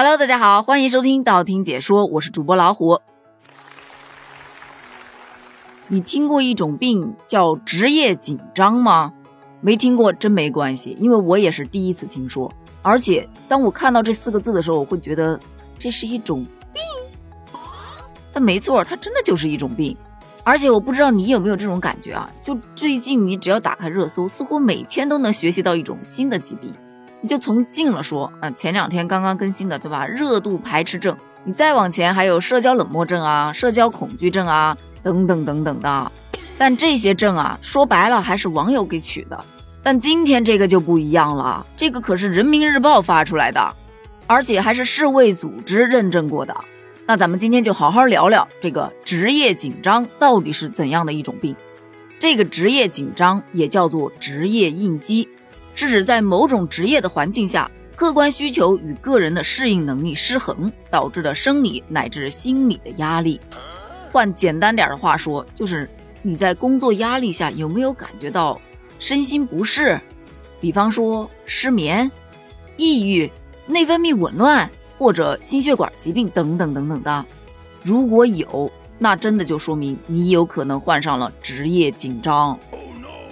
[0.00, 3.00] Hello，大家好，欢迎收听道听解说，我是主播老虎。
[5.88, 9.12] 你听过一种病叫职业紧张吗？
[9.60, 12.48] 没听过真没关系，因为我也是第一次听说。
[12.80, 15.36] 而且当我看到这四个字的时候，我会觉得
[15.76, 16.80] 这是一种病。
[18.32, 19.96] 但没错，它真的就是一种病。
[20.44, 22.30] 而且我不知道你有没有这种感觉啊？
[22.44, 26.72] 就最近你只要打开热搜，似乎每天都能学习到一种新的疾病。
[27.20, 30.06] 你就从近了说，啊，前两天刚刚更新的，对吧？
[30.06, 31.16] 热度排斥症。
[31.44, 36.12] 你再往前还有社交冷漠症啊、社交恐惧症啊，等等等等的。
[36.56, 39.44] 但这些症啊，说白了还是网友给取的。
[39.82, 43.74] 但今天这个就不一样了，这个可是人民日报发出来的，
[44.26, 46.54] 而且还是世卫组织认证过的。
[47.06, 51.56] 那咱们今天就好好聊聊这个职业紧张到底是怎样的一种病。
[52.18, 55.28] 这个职业紧张也叫做职业应激。
[55.78, 63.40] 是指在某种职业的环境下，客观需求与个人的适应能力失衡导致的生理乃至心理的压力。
[64.10, 65.88] 换简单点的话说，就是
[66.20, 68.60] 你在工作压力下有没有感觉到
[68.98, 70.00] 身心不适？
[70.58, 72.10] 比方说失眠、
[72.76, 73.30] 抑郁、
[73.68, 74.68] 内分泌紊乱
[74.98, 77.24] 或者心血管疾病等等等等的。
[77.84, 78.68] 如果有，
[78.98, 82.58] 那真的就说明你有可能患上了职业紧张。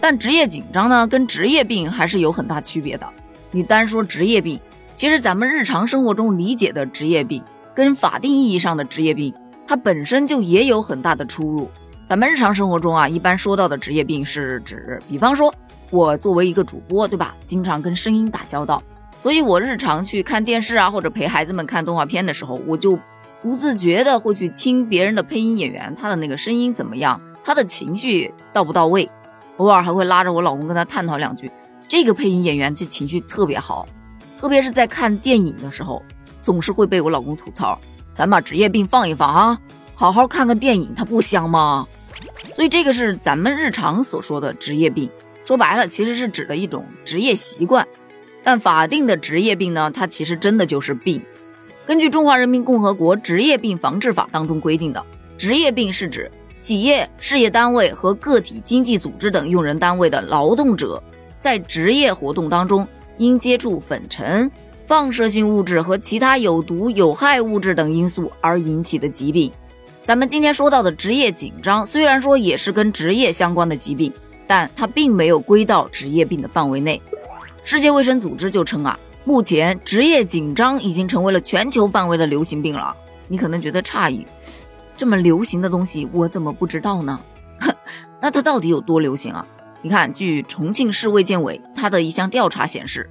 [0.00, 3.06] 但职业紧张呢，跟职业病还是有很大区别的。
[3.50, 4.58] 你单说职业病，
[4.94, 7.42] 其实咱们日常生活中理解的职业病，
[7.74, 9.34] 跟法定意义上的职业病，
[9.66, 11.70] 它本身就也有很大的出入。
[12.06, 15.54] 咱们日常生活中啊，一般说到的职业病是指，比方说，
[15.90, 17.36] 我作为一个主播，对吧？
[17.44, 18.82] 经常跟声音打交道，
[19.22, 22.98] 所以我日常去看电视啊，或者陪孩子们看动画片的时候，我就
[23.42, 29.08] 不自觉的会去听别人的配音演员，他的那个声音怎么样，他的情绪到不到位。
[29.60, 31.50] 偶尔还会拉着我老公跟他探讨两句，
[31.86, 33.86] 这个配音演员这情绪特别好，
[34.38, 36.02] 特别是在看电影的时候，
[36.40, 37.78] 总是会被我老公吐槽。
[38.14, 39.60] 咱把职业病放一放啊，
[39.94, 41.86] 好好看个电影，它不香吗？
[42.54, 45.10] 所以这个是咱们日常所说的职业病，
[45.44, 47.86] 说白了其实是指的一种职业习惯。
[48.42, 51.20] 但法定的职业病呢，它其实真的就是病。
[51.84, 55.04] 根据《中华人民共和国职业病防治法》当中规定的，
[55.36, 56.32] 职业病是指。
[56.60, 61.02] 企业、事业单位和个体经济组织等用人单位的劳动者，
[61.40, 64.48] 在职业活动当中，因接触粉尘、
[64.84, 69.50] 放射性物质和其他有毒有害物质等因素而引起的疾病。
[70.04, 74.12] 咱们今天说到的职业紧张，虽然说也是跟职业相关的疾病，
[74.46, 77.00] 但它并没有归到职业病的范围内。
[77.62, 82.94] 世界卫生组织就称啊，目前职业紧张已经成为了全球范围的流行病了。
[83.28, 84.26] 你可能觉得诧异。
[85.00, 87.18] 这么流行的东西，我怎么不知道呢？
[88.20, 89.46] 那它到底有多流行啊？
[89.80, 93.08] 你看，据重庆市卫健委它的一项调查显示，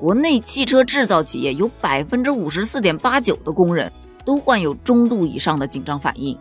[0.00, 3.92] 国内汽车制造企业有百分之五十四点八九的工人
[4.24, 6.36] 都患有中度以上的紧张反应，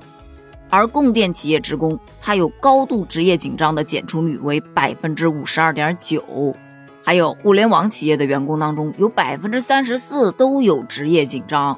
[0.68, 6.56] 而供电企业职工他有高度职业紧张的检出率为百分之五十二点九，
[7.04, 11.78] 还有互联网企业的员工当中有百分之三十四都有职业紧张。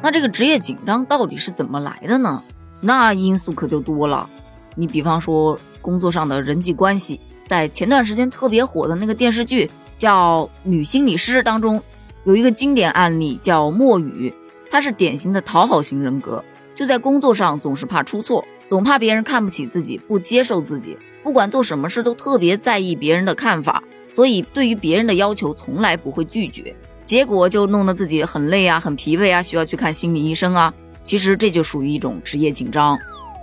[0.00, 2.40] 那这个职业紧张到底是怎么来的呢？
[2.80, 4.28] 那因素可就多了，
[4.74, 11.82] 你比方说工作上的人际关系，在前段时间特别火的那个电视剧叫《女心理师》当中，
[12.24, 14.32] 有一个经典案例叫莫雨，
[14.70, 16.42] 她是典型的讨好型人格，
[16.74, 26.74] 就在工作上总是怕出错，总怕别人看不起自己，不接受自己，不管做什么事都特别在意别人的看法，所以对于别人的要求从来不会拒绝，
[27.04, 30.72] 结果就弄得自己很累啊，很疲惫啊，需要去看心理医生啊。
[31.02, 32.98] 其实这就属于一种职业紧张，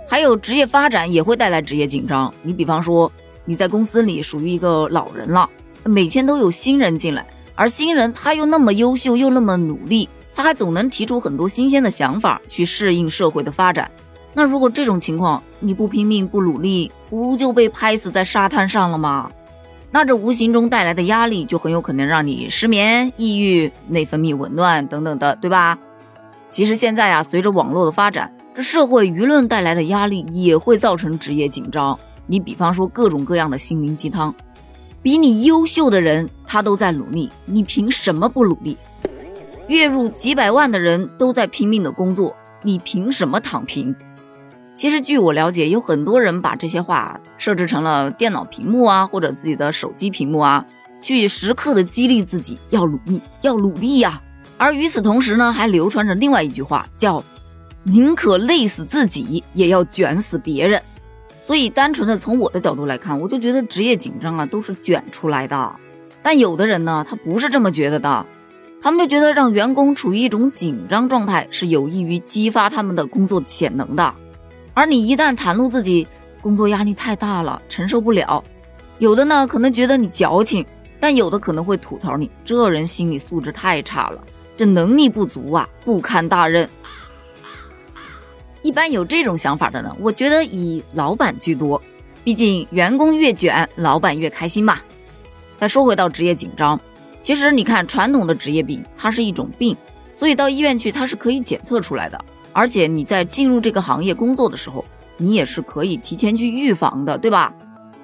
[0.08, 2.32] 还有职业发展也会带来职业紧张。
[2.42, 3.10] 你比方说
[3.44, 5.48] 你在公司里属于一个老人了，
[5.84, 13.90] 每天都有新人进来，而新人他又那么优秀又那么努力，他还总能提出很多新鲜的想法去适应社会的发展。
[14.34, 19.30] 那如果这种情况你不拼命不努力，不就被拍死在沙滩上了吗？
[19.90, 25.78] 那这无形中带来的压力就很有可能让你失眠、抑郁、内分泌紊乱等等的，对吧？
[26.48, 31.98] 其实现在啊，随着网络的发展，这社会舆论带来的压力也会造成职业紧张。
[32.26, 34.34] 你比方说各种各样的心灵鸡汤，
[35.02, 38.76] 比你优秀的人他都在努力，你凭什么不努力？
[39.68, 43.94] 月入几百万的人都在拼命的工作，你凭什么躺平？
[44.74, 50.64] 其实据我了解，有很多人把这些话设置成了电脑屏幕啊，或者自己的手机屏幕啊，
[51.02, 54.22] 去时刻的激励自己要努力，要努力呀。
[54.58, 57.24] 而与此同时呢，还流传着另外一句话，叫
[57.84, 60.82] “宁可累死自己，也要卷死别人”。
[61.40, 65.76] 所以，单纯的从我的角度来看，我就觉得职业紧张啊都是卷出来的。
[66.20, 68.26] 但有的人呢，他不是这么觉得的。
[68.82, 74.14] 他们就觉得让员工处于一种紧张状态是有益于激发他们的工作潜能的。
[74.74, 76.06] 而你一旦袒露自己
[76.40, 78.42] 工作压力太大了，承受不了，
[78.98, 80.64] 有的呢可能觉得你矫情，
[81.00, 84.22] 但有的可能会吐槽你这人心理素质太差了，
[84.58, 86.68] 这能力不足啊，不堪大任。
[88.60, 91.80] 一般有这种想法的呢，我觉得以老板居多，
[92.24, 94.78] 毕竟员工越卷，老板越开心嘛。
[95.56, 96.78] 再说回到职业紧张。
[97.20, 99.76] 其实你看，传统的职业病它是一种病，
[100.12, 102.20] 所以到医院去它是可以检测出来的。
[102.52, 104.84] 而且你在进入这个行业工作的时候，
[105.18, 107.54] 你也是可以提前去预防的，对吧？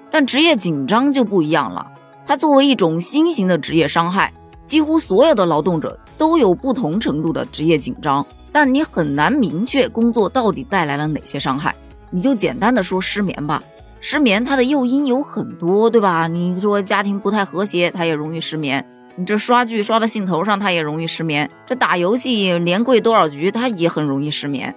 [0.09, 1.91] 但职业紧张就不一样了，
[2.25, 4.33] 它作为一种新型的职业伤害，
[4.67, 11.75] 几乎所有的劳动者都有不同程度的职业紧张，但你很难明确工作到底带来了哪些伤害。
[12.11, 13.63] 你就简单的说失眠吧，
[14.01, 16.27] 失眠它的诱因有很多，对吧？
[16.27, 18.87] 你说家庭不太和谐，它也容易失眠。
[19.17, 24.75] 你这刷剧刷到兴头上，他也容易失眠；这打游戏连跪多少局，他也很容易失眠。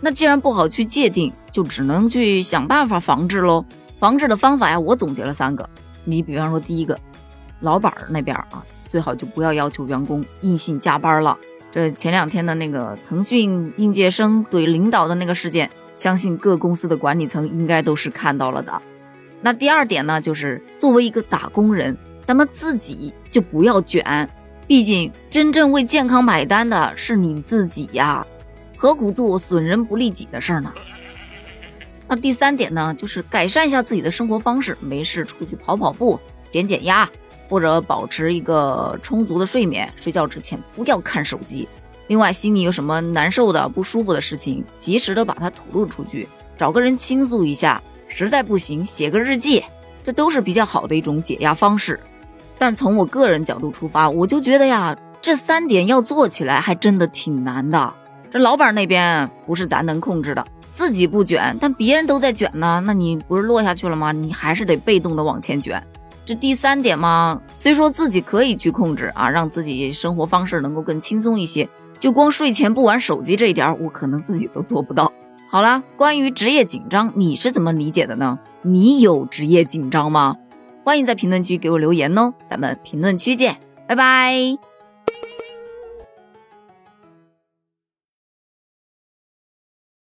[0.00, 3.64] 那既然不好去界定，就只能去想办法防治喽。
[3.98, 5.68] 防治的方法呀，我总结了三个。
[6.04, 6.96] 你比方说，第一个，
[7.60, 11.36] 老板那边啊，最好就不要要求员工硬性加班了。
[11.70, 18.80] 这前两天的那个腾讯应届生怼领导的那个事件，相信各公司的管理层应该都是看到了的。
[19.40, 21.96] 那第二点呢，就是作为一个打工人。
[22.24, 24.28] 咱们自己就不要卷，
[24.66, 28.26] 毕竟真正为健康买单的是你自己呀，
[28.76, 30.70] 何苦做损人不利己的事儿呢？
[32.06, 36.20] 那第三点呢，就是改善一下自己的生活方式，没事出去跑跑步，
[36.50, 37.08] 减减压，
[37.48, 41.68] 或者保持一个充足的睡眠，睡觉之前不要看手机。
[42.08, 49.62] 另外，心里有什么难受的、不舒服的事情，及时的把它吐露出去，找个人倾诉一下，实在不行写个日记，
[50.02, 52.00] 这都是比较好的一种解压方式。
[52.56, 57.94] 但从我个人角度出发，我就觉得呀，这三点要做起来还真的挺难的。
[58.30, 64.12] 这老板那边不是咱能控制的，自己不卷，但别人都在卷呢，那你不是落下去了吗？
[64.12, 65.82] 你还是得被动的往前卷。
[66.28, 71.66] 这第三点嘛，虽说自己可以去控制啊，让自己生活方式能够更轻松一些，
[71.98, 75.10] 就光睡前不玩手机这一点，我可能自己都做不到。
[75.50, 78.38] 好了，关于职业紧张，你是怎么理解的呢？
[78.60, 80.36] 你有职业紧张吗？
[80.84, 84.67] 欢迎在评论区给我留言哦，咱们评论区见，拜拜。